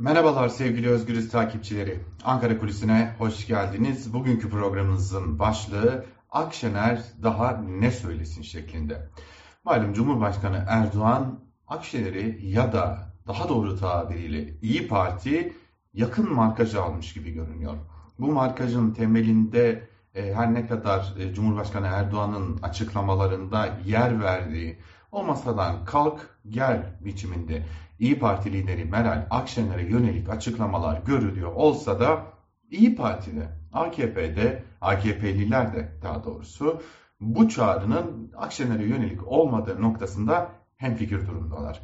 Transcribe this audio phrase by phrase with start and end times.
[0.00, 2.00] Merhabalar sevgili Özgürüz takipçileri.
[2.24, 4.14] Ankara Kulisi'ne hoş geldiniz.
[4.14, 9.08] Bugünkü programımızın başlığı Akşener daha ne söylesin şeklinde.
[9.64, 15.52] Malum Cumhurbaşkanı Erdoğan Akşener'i ya da daha doğru tabiriyle İyi Parti
[15.92, 17.76] yakın markajı almış gibi görünüyor.
[18.18, 24.78] Bu markajın temelinde e, her ne kadar e, Cumhurbaşkanı Erdoğan'ın açıklamalarında yer verdiği
[25.12, 27.66] o masadan kalk gel biçiminde
[27.98, 32.22] İyi Parti lideri Meral Akşener'e yönelik açıklamalar görülüyor olsa da
[32.70, 36.82] İyi Parti'de, AKP'de, AKP'liler de daha doğrusu
[37.20, 41.80] bu çağrının Akşener'e yönelik olmadığı noktasında hemfikir durumdalar.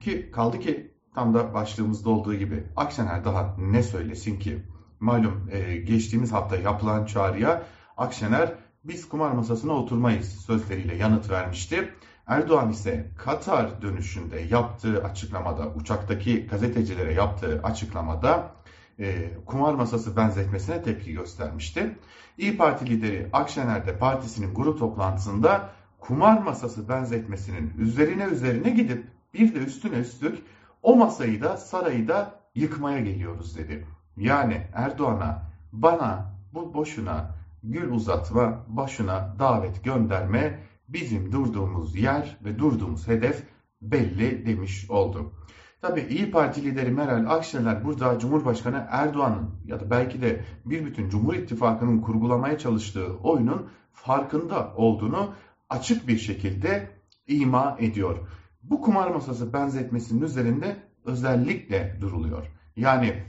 [0.00, 4.62] Ki kaldı ki tam da başlığımızda olduğu gibi Akşener daha ne söylesin ki?
[5.00, 7.62] Malum e, geçtiğimiz hafta yapılan çağrıya
[7.96, 11.94] Akşener biz kumar masasına oturmayız sözleriyle yanıt vermişti.
[12.26, 18.50] Erdoğan ise Katar dönüşünde yaptığı açıklamada, uçaktaki gazetecilere yaptığı açıklamada
[18.98, 21.98] e, kumar masası benzetmesine tepki göstermişti.
[22.38, 25.70] İyi Parti lideri Akşener de partisinin grup toplantısında
[26.00, 30.38] kumar masası benzetmesinin üzerine üzerine gidip bir de üstüne üstlük
[30.82, 33.86] o masayı da sarayı da yıkmaya geliyoruz dedi.
[34.16, 35.42] Yani Erdoğan'a
[35.72, 37.30] bana bu boşuna
[37.62, 40.58] gül uzatma, başına davet gönderme
[40.88, 43.42] bizim durduğumuz yer ve durduğumuz hedef
[43.82, 45.32] belli demiş oldu.
[45.80, 51.08] Tabi İyi Parti lideri Meral Akşener burada Cumhurbaşkanı Erdoğan'ın ya da belki de bir bütün
[51.08, 55.34] Cumhur İttifakı'nın kurgulamaya çalıştığı oyunun farkında olduğunu
[55.70, 56.90] açık bir şekilde
[57.26, 58.18] ima ediyor.
[58.62, 62.46] Bu kumar masası benzetmesinin üzerinde özellikle duruluyor.
[62.76, 63.22] Yani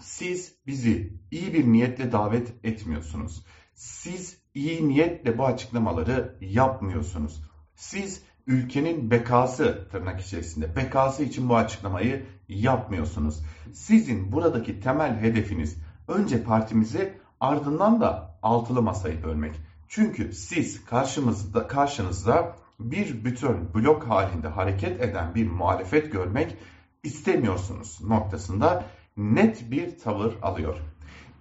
[0.00, 3.44] siz bizi iyi bir niyetle davet etmiyorsunuz.
[3.74, 7.42] Siz iyi niyetle bu açıklamaları yapmıyorsunuz.
[7.74, 13.42] Siz ülkenin bekası tırnak içerisinde bekası için bu açıklamayı yapmıyorsunuz.
[13.72, 15.76] Sizin buradaki temel hedefiniz
[16.08, 19.60] önce partimizi ardından da altılı masayı bölmek.
[19.88, 26.56] Çünkü siz karşımızda karşınızda bir bütün blok halinde hareket eden bir muhalefet görmek
[27.02, 28.84] istemiyorsunuz noktasında
[29.16, 30.76] net bir tavır alıyor.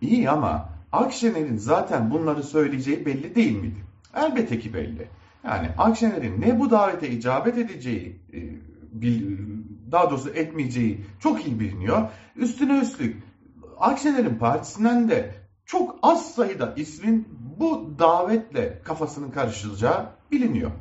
[0.01, 3.83] İyi ama Akşener'in zaten bunları söyleyeceği belli değil miydi?
[4.15, 5.07] Elbette ki belli.
[5.43, 8.39] Yani Akşener'in ne bu davete icabet edeceği, e,
[9.91, 12.09] daha doğrusu etmeyeceği çok iyi biliniyor.
[12.35, 13.23] Üstüne üstlük
[13.79, 15.35] Akşener'in partisinden de
[15.65, 17.27] çok az sayıda ismin
[17.59, 20.71] bu davetle kafasının karışılacağı biliniyor.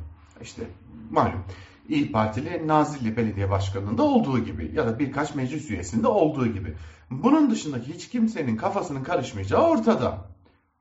[0.41, 0.63] İşte
[1.11, 1.43] malum
[1.89, 6.75] İyi Partili Nazilli Belediye Başkanı'nda olduğu gibi ya da birkaç meclis üyesinde olduğu gibi.
[7.11, 10.27] Bunun dışındaki hiç kimsenin kafasının karışmayacağı ortada.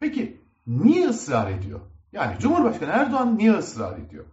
[0.01, 1.81] Peki niye ısrar ediyor?
[2.13, 4.25] Yani Cumhurbaşkanı Erdoğan niye ısrar ediyor?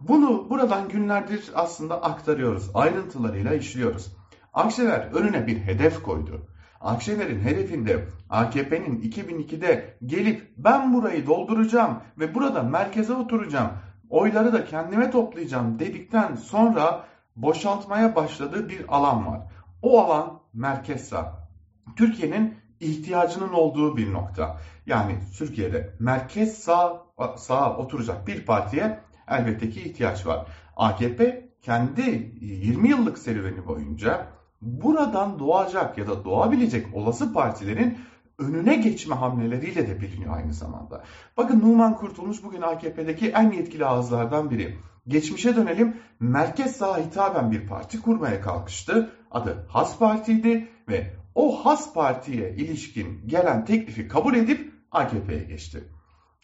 [0.00, 2.70] Bunu buradan günlerdir aslında aktarıyoruz.
[2.74, 4.16] Ayrıntılarıyla işliyoruz.
[4.54, 6.46] Akşener önüne bir hedef koydu.
[6.80, 13.70] Akşener'in hedefinde AKP'nin 2002'de gelip ben burayı dolduracağım ve burada merkeze oturacağım
[14.10, 17.04] oyları da kendime toplayacağım dedikten sonra
[17.36, 19.40] boşaltmaya başladığı bir alan var.
[19.82, 21.48] O alan merkez sağ.
[21.96, 24.56] Türkiye'nin ihtiyacının olduğu bir nokta.
[24.86, 27.02] Yani Türkiye'de merkez sağ
[27.36, 30.46] sağa oturacak bir partiye elbette ki ihtiyaç var.
[30.76, 34.26] AKP kendi 20 yıllık serüveni boyunca
[34.62, 37.98] buradan doğacak ya da doğabilecek olası partilerin
[38.40, 41.04] önüne geçme hamleleriyle de biliniyor aynı zamanda.
[41.36, 44.78] Bakın Numan Kurtulmuş bugün AKP'deki en yetkili ağızlardan biri.
[45.08, 49.12] Geçmişe dönelim merkez sağa hitaben bir parti kurmaya kalkıştı.
[49.30, 55.84] Adı Has Parti'ydi ve o Has Parti'ye ilişkin gelen teklifi kabul edip AKP'ye geçti.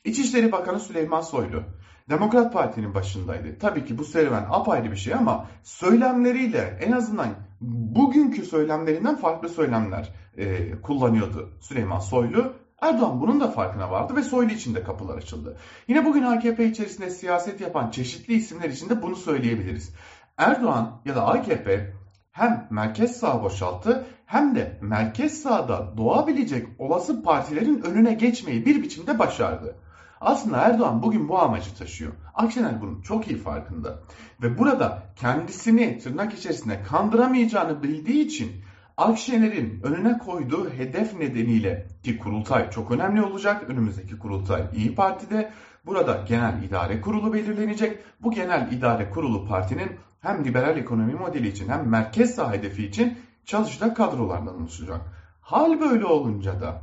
[0.05, 1.63] İçişleri Bakanı Süleyman Soylu
[2.11, 3.59] Demokrat Parti'nin başındaydı.
[3.59, 7.29] Tabii ki bu serüven apayrı bir şey ama söylemleriyle en azından
[7.61, 12.53] bugünkü söylemlerinden farklı söylemler e, kullanıyordu Süleyman Soylu.
[12.81, 15.57] Erdoğan bunun da farkına vardı ve Soylu için de kapılar açıldı.
[15.89, 19.95] Yine bugün AKP içerisinde siyaset yapan çeşitli isimler için de bunu söyleyebiliriz.
[20.37, 21.93] Erdoğan ya da AKP
[22.33, 29.19] hem merkez sağ boşalttı hem de merkez sağda doğabilecek olası partilerin önüne geçmeyi bir biçimde
[29.19, 29.77] başardı.
[30.21, 32.13] Aslında Erdoğan bugün bu amacı taşıyor.
[32.35, 33.99] Akşener bunun çok iyi farkında.
[34.43, 38.53] Ve burada kendisini tırnak içerisinde kandıramayacağını bildiği için
[38.97, 43.71] Akşener'in önüne koyduğu hedef nedeniyle ki kurultay çok önemli olacak.
[43.71, 45.53] Önümüzdeki kurultay İyi Parti'de.
[45.87, 47.99] Burada genel idare kurulu belirlenecek.
[48.21, 49.91] Bu genel idare kurulu partinin
[50.21, 55.01] hem liberal ekonomi modeli için hem merkez sağ hedefi için çalışacak kadrolardan oluşacak.
[55.41, 56.83] Hal böyle olunca da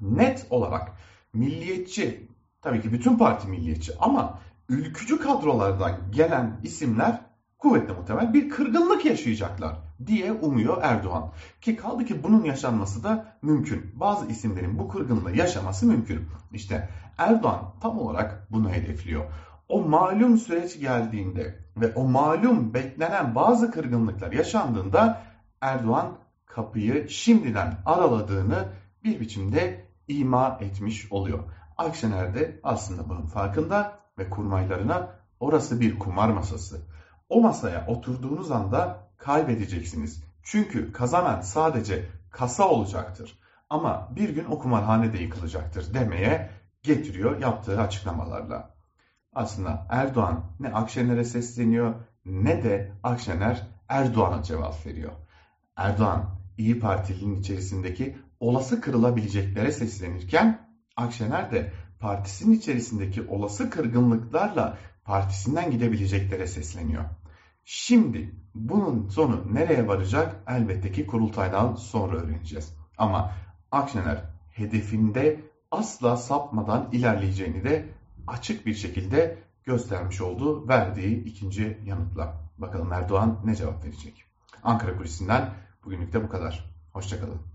[0.00, 0.92] net olarak
[1.34, 2.28] milliyetçi
[2.64, 4.38] Tabii ki bütün parti milliyetçi ama
[4.68, 7.20] ülkücü kadrolardan gelen isimler
[7.58, 9.76] kuvvetle muhtemel bir kırgınlık yaşayacaklar.
[10.06, 11.32] diye umuyor Erdoğan.
[11.60, 13.92] Ki kaldı ki bunun yaşanması da mümkün.
[13.94, 16.28] Bazı isimlerin bu kırgınlığı yaşaması mümkün.
[16.52, 16.88] İşte
[17.18, 19.24] Erdoğan tam olarak bunu hedefliyor.
[19.68, 25.22] O malum süreç geldiğinde ve o malum beklenen bazı kırgınlıklar yaşandığında
[25.60, 28.68] Erdoğan kapıyı şimdiden araladığını
[29.04, 31.38] bir biçimde ima etmiş oluyor.
[31.78, 35.10] Akşener de aslında bunun farkında ve kurmaylarına
[35.40, 36.80] orası bir kumar masası.
[37.28, 40.24] O masaya oturduğunuz anda kaybedeceksiniz.
[40.42, 43.38] Çünkü kazanan sadece kasa olacaktır.
[43.70, 46.50] Ama bir gün o kumarhane de yıkılacaktır demeye
[46.82, 48.74] getiriyor yaptığı açıklamalarla.
[49.32, 51.94] Aslında Erdoğan ne Akşener'e sesleniyor
[52.24, 55.12] ne de Akşener Erdoğan'a cevap veriyor.
[55.76, 56.24] Erdoğan
[56.58, 67.04] İyi Partili'nin içerisindeki olası kırılabileceklere seslenirken Akşener de partisinin içerisindeki olası kırgınlıklarla partisinden gidebileceklere sesleniyor.
[67.64, 72.76] Şimdi bunun sonu nereye varacak elbette ki kurultaydan sonra öğreneceğiz.
[72.98, 73.32] Ama
[73.70, 77.88] Akşener hedefinde asla sapmadan ilerleyeceğini de
[78.26, 82.34] açık bir şekilde göstermiş oldu verdiği ikinci yanıtla.
[82.58, 84.24] Bakalım Erdoğan ne cevap verecek?
[84.62, 85.54] Ankara Kulisi'nden
[85.84, 86.70] bugünlük de bu kadar.
[86.92, 87.53] Hoşçakalın.